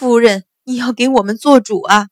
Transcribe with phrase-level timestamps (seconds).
[0.00, 2.08] 夫人，你要给我们做主啊！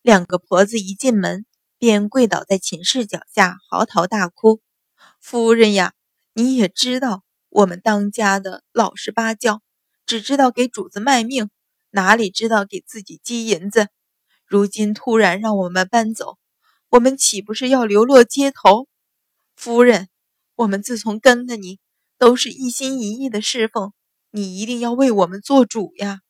[0.00, 1.44] 两个婆子一进门
[1.76, 4.60] 便跪倒在秦氏脚下，嚎啕大哭。
[5.20, 5.92] 夫人呀，
[6.34, 9.60] 你也知道，我们当家的老实巴交，
[10.06, 11.50] 只知道给主子卖命，
[11.90, 13.88] 哪里知道给自己积银子？
[14.46, 16.38] 如今突然让我们搬走，
[16.90, 18.86] 我们岂不是要流落街头？
[19.56, 20.08] 夫人，
[20.54, 21.80] 我们自从跟了你，
[22.18, 23.92] 都是一心一意的侍奉，
[24.30, 26.20] 你一定要为我们做主呀！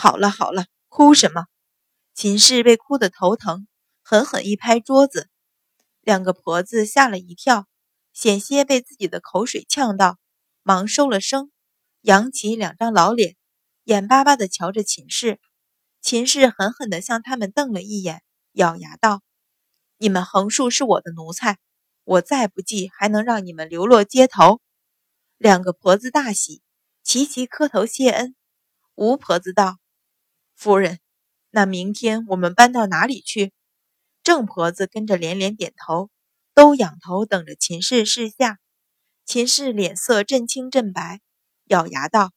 [0.00, 1.44] 好了好了，哭什么？
[2.14, 3.68] 秦氏被哭得头疼，
[4.02, 5.28] 狠狠一拍桌子，
[6.00, 7.66] 两个婆子吓了一跳，
[8.14, 10.16] 险些被自己的口水呛到，
[10.62, 11.52] 忙收了声，
[12.00, 13.36] 扬起两张老脸，
[13.84, 15.38] 眼巴巴地瞧着秦氏。
[16.00, 18.22] 秦氏狠狠地向他们瞪了一眼，
[18.52, 19.20] 咬牙道
[20.00, 21.58] ：“你们横竖是我的奴才，
[22.04, 24.62] 我再不济还能让你们流落街头？”
[25.36, 26.62] 两个婆子大喜，
[27.02, 28.34] 齐齐磕头谢恩。
[28.94, 29.76] 吴婆子道
[30.60, 30.98] ：“夫人，
[31.48, 33.54] 那明天我们搬到哪里去？”
[34.22, 36.10] 郑婆子跟着连连点头，
[36.52, 38.58] 都仰头等着秦氏示下。
[39.24, 41.22] 秦氏脸色阵青阵白，
[41.64, 42.32] 咬牙道：“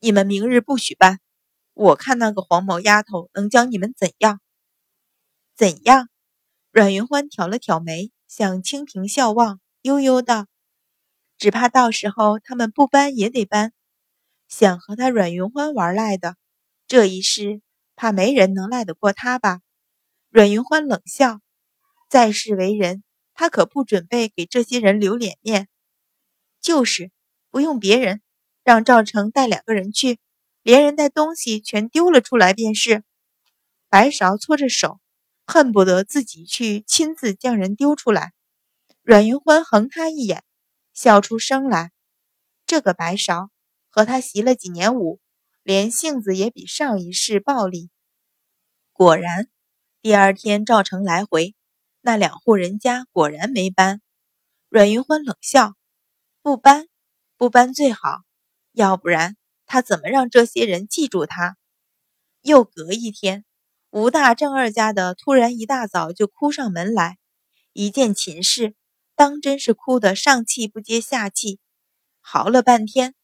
[0.00, 1.18] 你们明日不许搬。”
[1.72, 4.38] 我看那个黄毛丫头能将你们怎样？
[5.56, 6.10] 怎样？
[6.70, 10.46] 阮云欢挑了挑眉，向清平笑望，悠悠道
[11.38, 13.72] ：“只怕到时候他们不搬也得搬。
[14.46, 16.36] 想和他阮云欢玩赖的，
[16.86, 17.60] 这一世
[17.94, 19.60] 怕没人能赖得过他吧？”
[20.30, 21.40] 阮云欢冷笑
[22.10, 23.02] ：“在世为人，
[23.34, 25.68] 他可不准备给这些人留脸面。
[26.60, 27.10] 就是，
[27.50, 28.20] 不用别人，
[28.64, 30.18] 让赵成带两个人去。”
[30.62, 33.04] 连人带东西全丢了出来便是。
[33.88, 34.98] 白芍搓着手，
[35.46, 38.32] 恨不得自己去亲自将人丢出来。
[39.02, 40.42] 阮云欢横他一眼，
[40.92, 41.92] 笑出声来。
[42.66, 43.48] 这个白芍
[43.90, 45.20] 和他习了几年武，
[45.66, 47.88] 连性子也比上一世暴戾。
[48.92, 49.48] 果然，
[50.00, 51.56] 第二天赵成来回，
[52.02, 54.00] 那两户人家果然没搬。
[54.68, 55.74] 阮云欢冷笑
[56.40, 56.86] ：“不搬，
[57.36, 58.22] 不搬最好，
[58.70, 61.56] 要不然。”他怎么让这些人记住他？
[62.42, 63.44] 又隔一天，
[63.90, 67.18] 吴大郑二家的突然一大早就哭上门来，
[67.72, 68.76] 一见秦氏，
[69.16, 71.58] 当真是哭得上气不接下气，
[72.20, 73.16] 嚎了半天，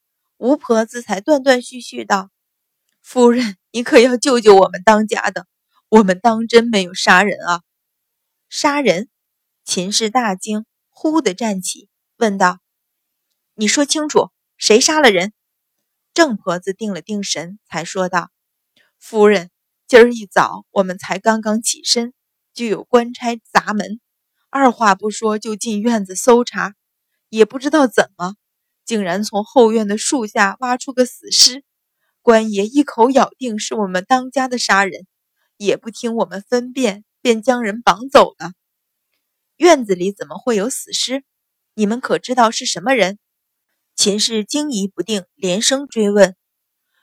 [0.42, 2.28] 吴婆子才断断续续道
[3.00, 5.46] ：“夫人，你可要救救我们当家的，
[5.88, 7.62] 我们当真没有杀人啊！”
[8.50, 9.08] 杀人！
[9.64, 12.58] 秦氏大惊，忽地站起，问道
[13.54, 15.32] ：“你说清楚，谁杀了人？”
[16.12, 18.32] 郑婆子定了定神，才说道
[18.98, 19.48] ：“夫人，
[19.86, 22.14] 今儿一早我们才刚刚起身，
[22.52, 24.00] 就有官差砸门，
[24.50, 26.74] 二话不说就进院子搜查，
[27.28, 28.34] 也不知道怎么，
[28.92, 31.64] 竟然从后院的树下挖出个死尸。
[32.20, 35.06] 官爷一口咬定是我们当家的杀人，
[35.56, 38.52] 也不听我们分辨，便将人绑走了。
[39.56, 41.24] 院子里怎么会有死尸？
[41.72, 43.18] 你们可知道是什么人？”
[43.96, 46.36] 秦氏惊疑不定，连声追问，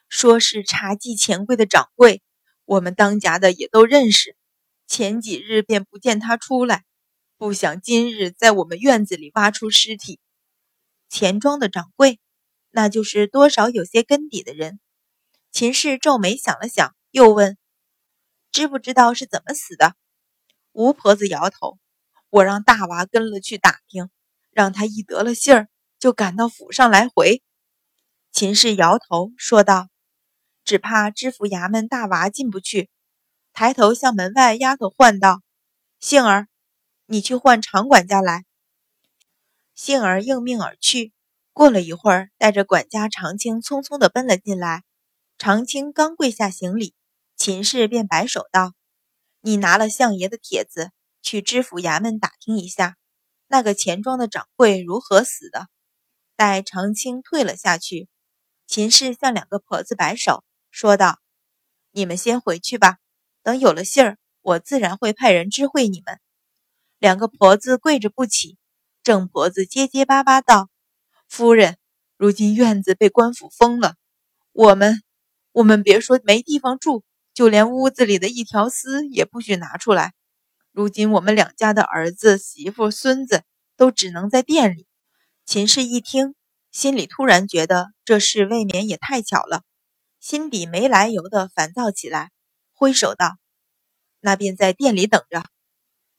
[0.10, 2.22] 说是茶记钱柜的掌柜，
[2.66, 4.36] 我们当家的也都认识。
[4.86, 6.84] 前几日便不见他出来，
[7.40, 10.20] 不想今日在我们院子里挖出尸体。
[11.10, 12.20] 钱庄的掌柜，
[12.70, 14.80] 那就是多少有些根底的人。
[15.52, 17.58] 秦氏皱眉想了想，又问
[18.52, 19.96] ：“知不知道是怎么死的？”
[20.72, 21.78] 吴婆子摇头
[22.30, 24.10] ：“我让大娃跟了去打听，
[24.52, 25.68] 让他一得了信儿。”
[26.00, 27.44] 就赶到府上来回，
[28.32, 29.90] 秦氏摇头说道
[30.64, 32.90] ：“只怕知府衙门大娃进不去。”
[33.52, 35.42] 抬头向门外丫头唤道
[36.00, 36.48] ：“杏儿，
[37.06, 38.46] 你去唤常管家来。”
[39.82, 41.14] 杏儿应命而去。
[41.54, 44.84] 过了一会儿，带着管家长青匆匆地奔了进来。
[45.38, 46.94] 长青刚跪下行礼，
[47.38, 48.74] 秦氏便摆手道
[49.40, 50.92] ：“你拿了相爷的帖子，
[51.22, 52.98] 去知府衙门打听一下，
[53.48, 55.70] 那个钱庄的掌柜如何死的。”
[56.36, 58.10] 待长青退了下去，
[58.68, 61.20] 秦氏向两个婆子摆手，说道
[61.92, 62.98] ：“你们先回去吧，
[63.44, 66.20] 等有了信儿，我自然会派人知会你们。”
[67.00, 68.58] 两个婆子跪着不起。
[69.10, 70.70] 郑婆子结结巴巴道
[71.28, 71.80] ：“夫人，
[72.16, 73.96] 如今院子被官府封了，
[74.52, 75.02] 我们，
[75.52, 77.04] 我们别说没地方住，
[77.34, 80.14] 就连屋子里的一条丝也不许拿出来。
[80.72, 83.42] 如今我们两家的儿子、媳妇、孙子
[83.76, 84.86] 都只能在店里。”
[85.44, 86.36] 秦氏一听，
[86.70, 89.64] 心里突然觉得这事未免也太巧了，
[90.20, 92.30] 心底没来由的烦躁起来，
[92.76, 93.40] 挥手道
[94.22, 95.46] ：“那便在店里等着。”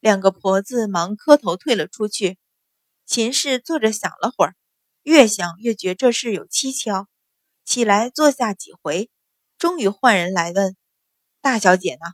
[0.01, 2.37] 两个婆子忙磕头退了出去。
[3.11, 4.55] 秦氏坐着想了会儿，
[5.03, 7.09] 越想越觉这事有蹊跷，
[7.65, 9.11] 起来坐下几回，
[9.59, 10.77] 终于换人来问
[11.43, 12.13] ：“大小姐呢？”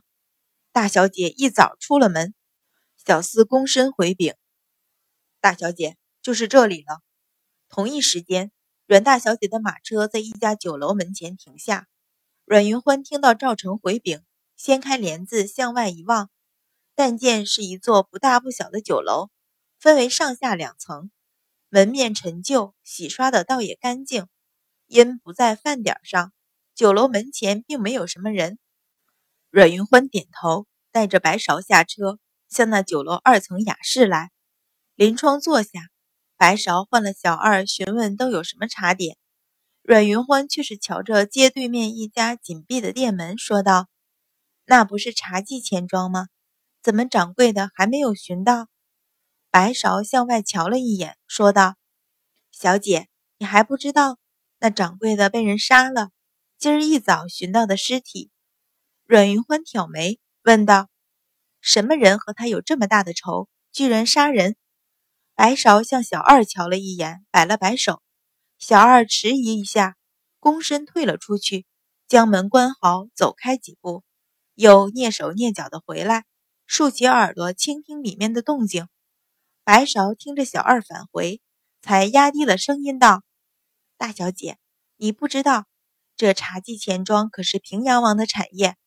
[0.73, 2.33] 大小姐一早出了门。
[3.05, 4.33] 小厮躬身回禀
[5.39, 7.03] ：“大小姐就是这里了。”
[7.69, 8.51] 同一时间，
[8.87, 11.85] 阮大小姐的马车在一家酒楼门前停下。
[12.43, 14.23] 阮云欢听到赵成回禀，
[14.55, 16.31] 掀开帘子向外一望，
[16.95, 19.29] 但见是一座不大不小的酒楼，
[19.79, 21.11] 分为上下两层，
[21.69, 24.27] 门面陈旧，洗刷的倒也干净。
[24.87, 26.33] 因不在饭点上，
[26.73, 28.57] 酒楼门前并没有什么人。
[29.49, 32.19] 阮云欢点头，带着白芍下车，
[32.49, 34.31] 向那酒楼二层雅室来，
[34.95, 35.89] 临窗坐下。
[36.37, 39.17] 白芍唤了小二，询问都有什么茶点。
[39.81, 43.87] 阮云欢却是瞧着街对面一家紧闭的店门，说道
[44.65, 46.27] ：“那不是茶记钱庄吗？
[46.83, 48.67] 怎么掌柜的还没有寻到？”
[49.57, 51.77] 白芍向外瞧了一眼，说道
[52.53, 53.07] ：“小姐，
[53.39, 54.19] 你还不知道，
[54.59, 56.11] 那掌柜的被人杀了，
[56.59, 58.29] 今儿一早寻到的尸体。”
[59.07, 60.89] 阮云欢挑眉问道
[61.59, 64.55] ：“什么人和他有这么大的仇，居然杀人？”
[65.33, 68.03] 白芍向小二瞧了一眼，摆了摆手。
[68.59, 69.95] 小二迟疑一下，
[70.39, 71.65] 躬身退了出去，
[72.07, 74.03] 将门关好，走开几步，
[74.53, 76.25] 又蹑手蹑脚的回来，
[76.67, 78.87] 竖起耳朵倾听里面的动静。
[79.67, 81.41] 白芍听着小二返回，
[81.81, 83.23] 才压低了声音道
[83.99, 84.57] ：“大小姐，
[84.95, 85.65] 你不知道，
[86.15, 88.77] 这茶记钱庄可是平阳王的产业。”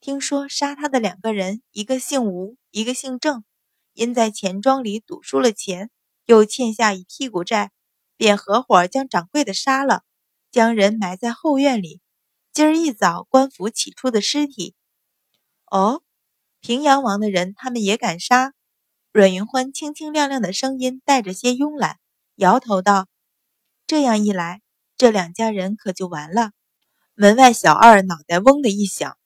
[0.00, 3.44] 听说杀他的两个人，一个姓吴，一个姓郑，
[3.92, 5.90] 因在钱庄里赌输了钱，
[6.24, 7.70] 又欠下一屁股债，
[8.16, 10.04] 便合伙将掌柜的杀了，
[10.50, 12.00] 将人埋在后院里。
[12.54, 14.74] 今儿一早，官府起出的尸体。
[15.66, 16.02] 哦，
[16.60, 18.54] 平阳王的人，他们也敢杀？
[19.12, 21.98] 阮云欢清清亮亮的声音带着些慵懒，
[22.36, 23.08] 摇头道
[23.88, 24.62] ：“这样一来，
[24.96, 26.52] 这两家人可就完了。”
[27.14, 29.18] 门外小二脑袋嗡的一响。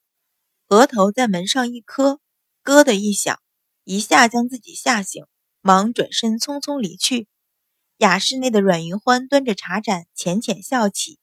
[0.69, 2.19] 额头在门上一磕，
[2.63, 3.39] 咯的一响，
[3.83, 5.23] 一下将自己吓醒，
[5.61, 7.27] 忙转身匆匆离去。
[7.97, 11.19] 雅室内的阮云欢端着茶盏，浅浅笑起，